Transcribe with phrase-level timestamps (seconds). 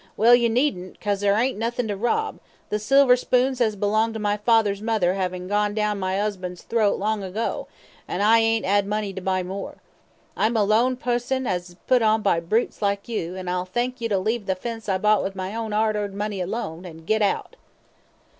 [0.17, 4.19] "Well, you needn't, 'cause there ain't nothin' to rob, the silver spoons as belonged to
[4.19, 7.67] my father's mother 'avin' gone down my 'usband's, throat long ago,
[8.07, 9.77] an' I ain't 'ad money to buy more.
[10.35, 14.01] I'm a lone pusson as is put on by brutes like you, an' I'll thank
[14.01, 17.05] you to leave the fence I bought with my own 'ard earned money alone, and
[17.05, 17.55] git out."